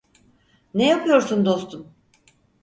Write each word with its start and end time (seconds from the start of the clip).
Ne 0.73 0.87
yapıyorsun 0.87 1.45
dostum? 1.45 1.95